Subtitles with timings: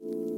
[0.00, 0.37] thank you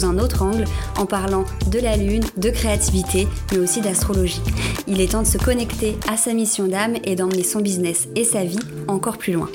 [0.00, 0.64] un autre angle
[0.98, 4.42] en parlant de la lune, de créativité, mais aussi d'astrologie.
[4.86, 8.24] Il est temps de se connecter à sa mission d'âme et d'emmener son business et
[8.24, 9.48] sa vie encore plus loin.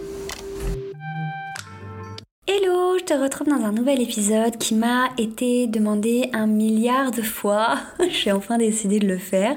[3.07, 7.77] Te retrouve dans un nouvel épisode qui m'a été demandé un milliard de fois.
[8.09, 9.55] J'ai enfin décidé de le faire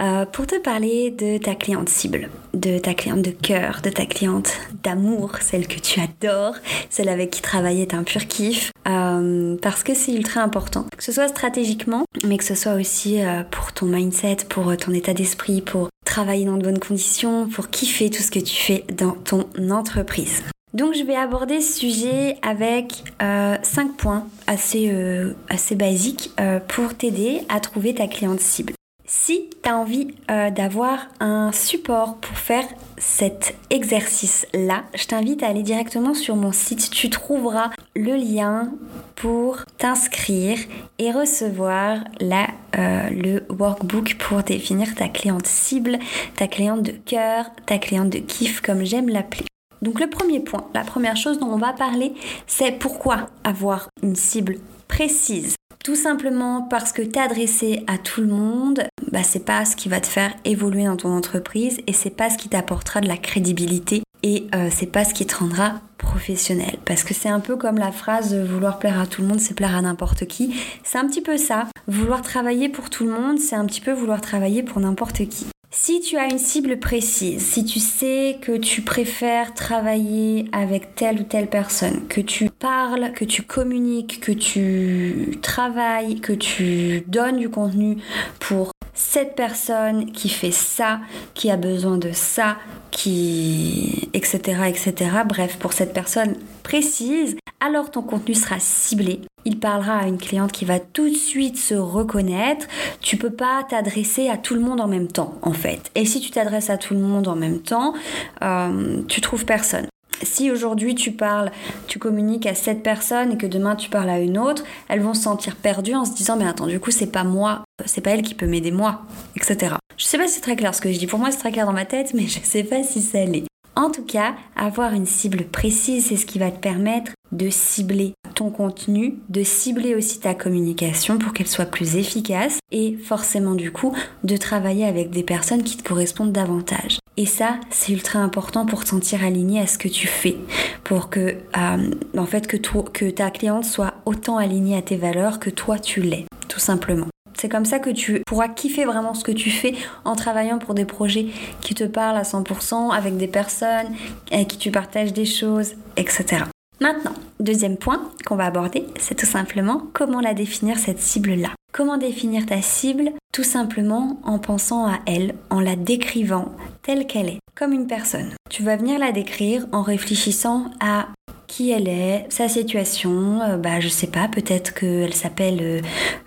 [0.00, 4.06] euh, pour te parler de ta cliente cible, de ta cliente de cœur, de ta
[4.06, 4.52] cliente
[4.82, 6.56] d'amour, celle que tu adores,
[6.88, 11.04] celle avec qui travailler est un pur kiff, euh, parce que c'est ultra important, que
[11.04, 15.12] ce soit stratégiquement, mais que ce soit aussi euh, pour ton mindset, pour ton état
[15.12, 19.12] d'esprit, pour travailler dans de bonnes conditions, pour kiffer tout ce que tu fais dans
[19.12, 20.42] ton entreprise.
[20.74, 25.34] Donc je vais aborder ce sujet avec 5 euh, points assez, euh,
[25.74, 28.74] basiques euh, pour t'aider à trouver ta cliente cible.
[29.06, 32.64] Si tu as envie d'avoir un support pour faire
[32.98, 36.90] cet exercice-là, je t'invite à aller directement sur mon site.
[36.90, 38.70] Tu trouveras le lien
[39.16, 40.58] pour t'inscrire
[40.98, 45.98] et recevoir la, le workbook pour définir ta cliente cible,
[46.36, 49.47] ta cliente de cœur, ta cliente de kiff comme j'aime l'appeler.
[49.82, 52.14] Donc le premier point, la première chose dont on va parler,
[52.46, 54.56] c'est pourquoi avoir une cible
[54.88, 55.54] précise.
[55.84, 60.00] Tout simplement parce que t'adresser à tout le monde, bah, c'est pas ce qui va
[60.00, 64.02] te faire évoluer dans ton entreprise et c'est pas ce qui t'apportera de la crédibilité
[64.22, 66.76] et euh, c'est pas ce qui te rendra professionnel.
[66.84, 69.54] Parce que c'est un peu comme la phrase vouloir plaire à tout le monde, c'est
[69.54, 70.54] plaire à n'importe qui.
[70.82, 71.68] C'est un petit peu ça.
[71.86, 75.46] Vouloir travailler pour tout le monde, c'est un petit peu vouloir travailler pour n'importe qui.
[75.70, 81.20] Si tu as une cible précise, si tu sais que tu préfères travailler avec telle
[81.20, 87.36] ou telle personne, que tu parles, que tu communiques, que tu travailles, que tu donnes
[87.36, 87.98] du contenu
[88.40, 91.00] pour cette personne qui fait ça,
[91.34, 92.56] qui a besoin de ça,
[92.90, 95.10] qui etc etc.
[95.26, 100.52] Bref, pour cette personne précise, alors ton contenu sera ciblé il parlera à une cliente
[100.52, 102.66] qui va tout de suite se reconnaître.
[103.00, 105.90] Tu peux pas t'adresser à tout le monde en même temps, en fait.
[105.94, 107.94] Et si tu t'adresses à tout le monde en même temps,
[108.42, 109.86] euh, tu trouves personne.
[110.22, 111.50] Si aujourd'hui tu parles,
[111.86, 115.14] tu communiques à cette personne et que demain tu parles à une autre, elles vont
[115.14, 118.10] se sentir perdues en se disant mais attends du coup c'est pas moi, c'est pas
[118.10, 119.02] elle qui peut m'aider moi,
[119.36, 119.76] etc.
[119.96, 121.06] Je sais pas si c'est très clair ce que je dis.
[121.06, 123.44] Pour moi c'est très clair dans ma tête, mais je sais pas si ça l'est.
[123.76, 128.14] En tout cas, avoir une cible précise, c'est ce qui va te permettre de cibler
[128.38, 133.72] ton contenu, de cibler aussi ta communication pour qu'elle soit plus efficace et forcément du
[133.72, 136.98] coup de travailler avec des personnes qui te correspondent davantage.
[137.16, 140.36] Et ça, c'est ultra important pour te sentir aligné à ce que tu fais,
[140.84, 145.40] pour que euh, en fait que, que ta cliente soit autant alignée à tes valeurs
[145.40, 147.08] que toi tu l'es, tout simplement.
[147.34, 149.74] C'est comme ça que tu pourras kiffer vraiment ce que tu fais
[150.04, 151.26] en travaillant pour des projets
[151.60, 153.88] qui te parlent à 100%, avec des personnes
[154.30, 156.44] avec qui tu partages des choses, etc.
[156.80, 161.50] Maintenant, deuxième point qu'on va aborder, c'est tout simplement comment la définir cette cible-là.
[161.72, 166.52] Comment définir ta cible Tout simplement en pensant à elle, en la décrivant
[166.82, 168.32] telle qu'elle est, comme une personne.
[168.48, 171.08] Tu vas venir la décrire en réfléchissant à
[171.48, 175.80] qui elle est, sa situation, euh, bah je sais pas, peut-être qu'elle s'appelle euh,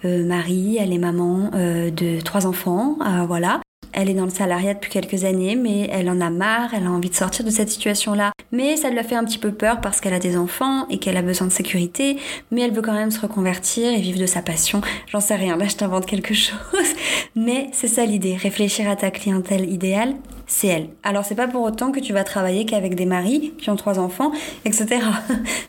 [0.03, 2.97] euh, Marie, elle est maman de trois enfants,
[3.27, 3.61] voilà.
[3.93, 6.91] Elle est dans le salariat depuis quelques années, mais elle en a marre, elle a
[6.91, 8.31] envie de sortir de cette situation-là.
[8.51, 10.97] Mais ça lui a fait un petit peu peur parce qu'elle a des enfants et
[10.97, 12.17] qu'elle a besoin de sécurité,
[12.51, 14.81] mais elle veut quand même se reconvertir et vivre de sa passion.
[15.07, 16.55] J'en sais rien, là je t'invente quelque chose.
[17.35, 20.15] Mais c'est ça l'idée, réfléchir à ta clientèle idéale,
[20.47, 20.89] c'est elle.
[21.03, 23.99] Alors c'est pas pour autant que tu vas travailler qu'avec des maris qui ont trois
[23.99, 24.31] enfants,
[24.65, 25.01] etc.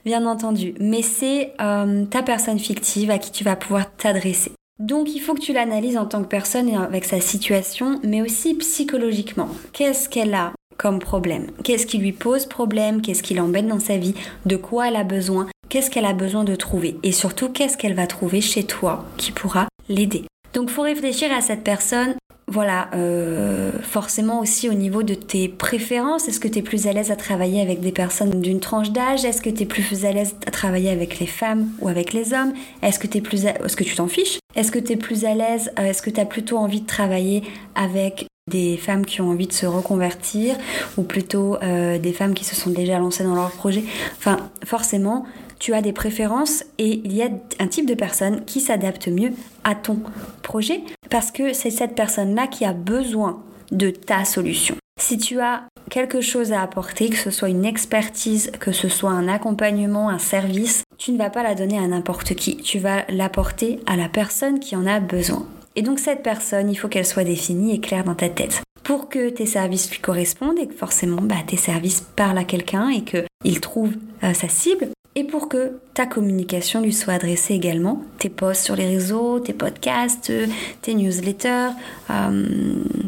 [0.04, 0.74] Bien entendu.
[0.80, 4.52] Mais c'est euh, ta personne fictive à qui tu vas pouvoir t'adresser.
[4.82, 8.20] Donc il faut que tu l'analyses en tant que personne et avec sa situation, mais
[8.20, 9.48] aussi psychologiquement.
[9.72, 11.46] Qu'est-ce qu'elle a comme problème?
[11.62, 13.00] Qu'est-ce qui lui pose problème?
[13.00, 14.14] Qu'est-ce qui l'embête dans sa vie?
[14.44, 15.46] De quoi elle a besoin?
[15.68, 16.96] Qu'est-ce qu'elle a besoin de trouver?
[17.04, 20.24] Et surtout, qu'est-ce qu'elle va trouver chez toi qui pourra l'aider?
[20.52, 22.16] Donc faut réfléchir à cette personne
[22.52, 26.92] voilà, euh, forcément aussi au niveau de tes préférences, est-ce que tu es plus à
[26.92, 29.24] l'aise à travailler avec des personnes d'une tranche d'âge?
[29.24, 32.34] Est-ce que tu es plus à l'aise à travailler avec les femmes ou avec les
[32.34, 32.52] hommes?
[32.82, 34.38] Est-ce que, plus est-ce que tu t'en fiches?
[34.54, 36.86] Est-ce que tu es plus à l'aise euh, Est-ce que tu as plutôt envie de
[36.86, 37.42] travailler
[37.74, 40.56] avec des femmes qui ont envie de se reconvertir
[40.96, 43.82] ou plutôt euh, des femmes qui se sont déjà lancées dans leur projet.
[44.18, 45.24] Enfin, forcément,
[45.58, 47.28] tu as des préférences et il y a
[47.58, 49.32] un type de personne qui s'adapte mieux
[49.64, 50.00] à ton
[50.42, 54.76] projet parce que c'est cette personne-là qui a besoin de ta solution.
[55.00, 59.10] Si tu as quelque chose à apporter, que ce soit une expertise, que ce soit
[59.10, 62.56] un accompagnement, un service, tu ne vas pas la donner à n'importe qui.
[62.58, 65.46] Tu vas l'apporter à la personne qui en a besoin.
[65.76, 68.62] Et donc cette personne, il faut qu'elle soit définie et claire dans ta tête.
[68.82, 72.88] Pour que tes services lui correspondent et que forcément bah, tes services parlent à quelqu'un
[72.90, 73.92] et qu'il trouve
[74.24, 78.76] euh, sa cible, et pour que ta communication lui soit adressée également, tes posts sur
[78.76, 80.46] les réseaux, tes podcasts, euh,
[80.80, 81.70] tes newsletters,
[82.10, 82.46] euh,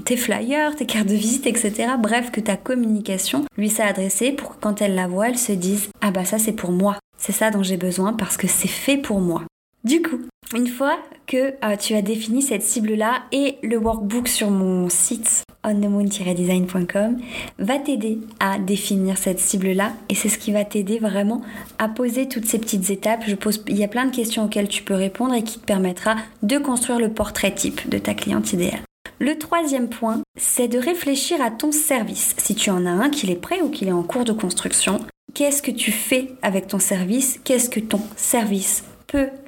[0.05, 1.94] tes flyers, tes cartes de visite, etc.
[1.99, 5.52] Bref, que ta communication lui soit adressée pour que quand elle la voit, elle se
[5.52, 8.69] dise Ah bah ça c'est pour moi, c'est ça dont j'ai besoin parce que c'est
[8.69, 9.43] fait pour moi.
[9.84, 10.19] Du coup,
[10.54, 15.42] une fois que euh, tu as défini cette cible-là et le workbook sur mon site
[15.62, 17.19] onthemoon-design.com
[17.58, 21.42] va t'aider à définir cette cible-là et c'est ce qui va t'aider vraiment
[21.78, 23.25] à poser toutes ces petites étapes.
[23.69, 26.56] Il y a plein de questions auxquelles tu peux répondre et qui te permettra de
[26.56, 28.82] construire le portrait type de ta cliente idéale.
[29.19, 32.34] Le troisième point, c'est de réfléchir à ton service.
[32.38, 35.00] Si tu en as un, qu'il est prêt ou qu'il est en cours de construction,
[35.34, 37.38] qu'est-ce que tu fais avec ton service?
[37.44, 38.82] Qu'est-ce que ton service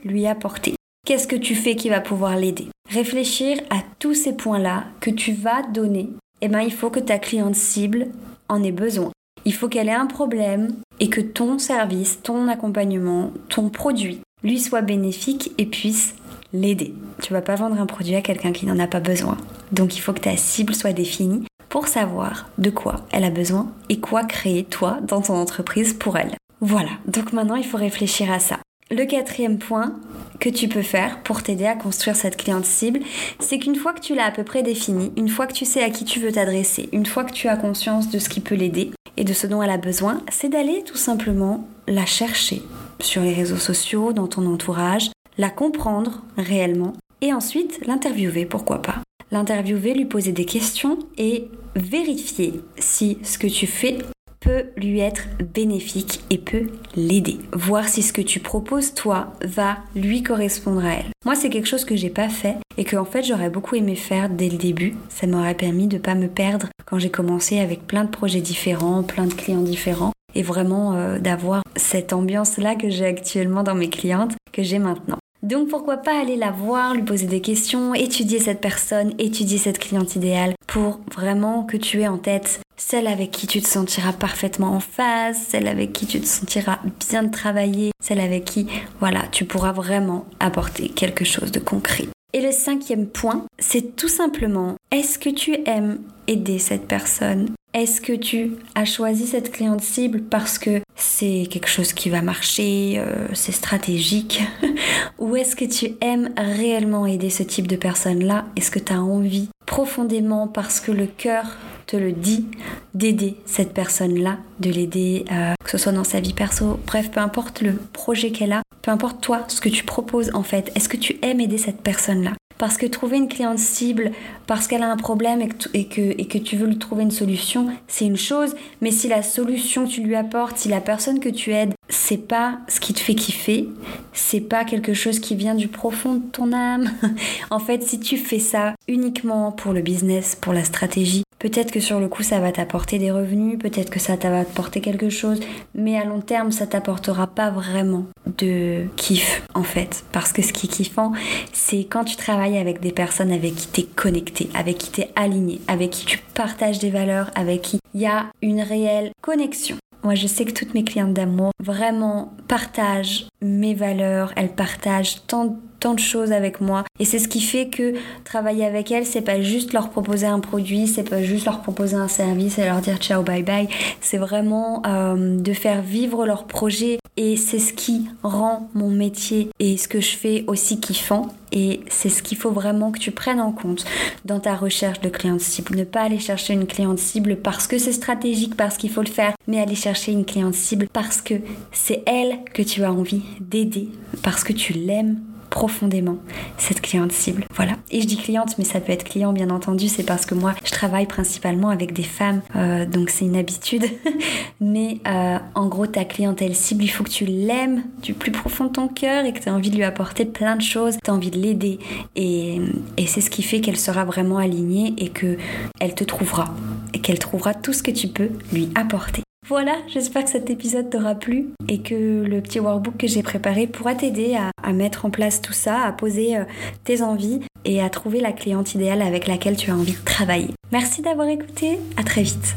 [0.04, 0.76] lui apporter
[1.06, 2.66] Qu'est-ce que tu fais qui va pouvoir l'aider?
[2.90, 6.10] Réfléchir à tous ces points-là que tu vas donner.
[6.40, 8.08] Eh bien, il faut que ta cliente cible
[8.48, 9.12] en ait besoin.
[9.44, 14.58] Il faut qu'elle ait un problème et que ton service, ton accompagnement, ton produit lui
[14.58, 16.16] soit bénéfique et puisse
[16.52, 16.92] l'aider.
[17.22, 19.36] Tu vas pas vendre un produit à quelqu'un qui n'en a pas besoin.
[19.70, 23.72] Donc il faut que ta cible soit définie pour savoir de quoi elle a besoin
[23.88, 26.34] et quoi créer toi dans ton entreprise pour elle.
[26.60, 28.58] Voilà, donc maintenant il faut réfléchir à ça.
[28.88, 29.98] Le quatrième point
[30.38, 33.00] que tu peux faire pour t'aider à construire cette cliente cible,
[33.40, 35.82] c'est qu'une fois que tu l'as à peu près définie, une fois que tu sais
[35.82, 38.54] à qui tu veux t'adresser, une fois que tu as conscience de ce qui peut
[38.54, 42.62] l'aider et de ce dont elle a besoin, c'est d'aller tout simplement la chercher
[43.00, 46.92] sur les réseaux sociaux, dans ton entourage, la comprendre réellement
[47.22, 49.02] et ensuite l'interviewer, pourquoi pas.
[49.32, 53.98] L'interviewer, lui poser des questions et vérifier si ce que tu fais
[54.40, 55.24] peut lui être
[55.54, 57.38] bénéfique et peut l'aider.
[57.52, 61.10] Voir si ce que tu proposes toi va lui correspondre à elle.
[61.24, 63.96] Moi, c'est quelque chose que j'ai pas fait et que en fait j'aurais beaucoup aimé
[63.96, 64.94] faire dès le début.
[65.08, 69.02] Ça m'aurait permis de pas me perdre quand j'ai commencé avec plein de projets différents,
[69.02, 73.74] plein de clients différents et vraiment euh, d'avoir cette ambiance là que j'ai actuellement dans
[73.74, 75.18] mes clientes que j'ai maintenant.
[75.42, 79.78] Donc pourquoi pas aller la voir, lui poser des questions, étudier cette personne, étudier cette
[79.78, 84.12] cliente idéale pour vraiment que tu aies en tête celle avec qui tu te sentiras
[84.12, 86.78] parfaitement en phase, celle avec qui tu te sentiras
[87.08, 88.66] bien travailler, celle avec qui,
[89.00, 92.06] voilà, tu pourras vraiment apporter quelque chose de concret.
[92.32, 98.00] Et le cinquième point, c'est tout simplement, est-ce que tu aimes aider cette personne Est-ce
[98.00, 102.94] que tu as choisi cette cliente cible parce que c'est quelque chose qui va marcher,
[102.96, 104.42] euh, c'est stratégique
[105.18, 109.02] Ou est-ce que tu aimes réellement aider ce type de personne-là Est-ce que tu as
[109.02, 112.46] envie profondément parce que le cœur te le dit,
[112.94, 117.20] d'aider cette personne-là, de l'aider, euh, que ce soit dans sa vie perso, bref, peu
[117.20, 120.88] importe le projet qu'elle a, peu importe toi, ce que tu proposes en fait, est-ce
[120.88, 122.32] que tu aimes aider cette personne-là?
[122.58, 124.12] Parce que trouver une cliente cible,
[124.46, 128.06] parce qu'elle a un problème et que, et, tu veux lui trouver une solution, c'est
[128.06, 128.54] une chose.
[128.80, 132.26] Mais si la solution que tu lui apportes, si la personne que tu aides, c'est
[132.28, 133.68] pas ce qui te fait kiffer,
[134.12, 136.90] c'est pas quelque chose qui vient du profond de ton âme.
[137.50, 141.80] en fait, si tu fais ça uniquement pour le business, pour la stratégie, Peut-être que
[141.80, 145.38] sur le coup ça va t'apporter des revenus, peut-être que ça va t'apporter quelque chose,
[145.74, 148.06] mais à long terme ça t'apportera pas vraiment
[148.38, 150.04] de kiff en fait.
[150.12, 151.12] Parce que ce qui est kiffant,
[151.52, 155.00] c'est quand tu travailles avec des personnes avec qui tu es connecté, avec qui tu
[155.02, 159.10] es aligné, avec qui tu partages des valeurs, avec qui il y a une réelle
[159.22, 159.76] connexion.
[160.06, 165.56] Moi, je sais que toutes mes clientes d'amour vraiment partagent mes valeurs, elles partagent tant
[165.80, 166.84] tant de choses avec moi.
[166.98, 170.40] Et c'est ce qui fait que travailler avec elles c'est pas juste leur proposer un
[170.40, 173.68] produit c'est pas juste leur proposer un service et leur dire ciao bye bye.
[174.00, 176.98] C'est vraiment euh, de faire vivre leur projet.
[177.18, 181.28] Et c'est ce qui rend mon métier et ce que je fais aussi kiffant.
[181.50, 183.86] Et c'est ce qu'il faut vraiment que tu prennes en compte
[184.26, 185.76] dans ta recherche de cliente cible.
[185.76, 189.08] Ne pas aller chercher une cliente cible parce que c'est stratégique, parce qu'il faut le
[189.08, 191.34] faire, mais aller chercher une cliente cible parce que
[191.72, 193.88] c'est elle que tu as envie d'aider,
[194.22, 196.18] parce que tu l'aimes profondément
[196.58, 197.44] cette cliente cible.
[197.54, 197.76] Voilà.
[197.90, 200.54] Et je dis cliente, mais ça peut être client bien entendu, c'est parce que moi
[200.64, 203.84] je travaille principalement avec des femmes, euh, donc c'est une habitude.
[204.60, 208.64] mais euh, en gros, ta clientèle cible, il faut que tu l'aimes du plus profond
[208.64, 211.10] de ton cœur et que tu aies envie de lui apporter plein de choses, tu
[211.10, 211.78] as envie de l'aider.
[212.16, 212.60] Et,
[212.96, 215.38] et c'est ce qui fait qu'elle sera vraiment alignée et que
[215.80, 216.54] elle te trouvera.
[216.92, 219.25] Et qu'elle trouvera tout ce que tu peux lui apporter.
[219.48, 223.68] Voilà, j'espère que cet épisode t'aura plu et que le petit workbook que j'ai préparé
[223.68, 226.44] pourra t'aider à, mettre en place tout ça, à poser euh,
[226.82, 230.50] tes envies et à trouver la cliente idéale avec laquelle tu as envie de travailler.
[230.72, 232.56] Merci d'avoir écouté, à très vite.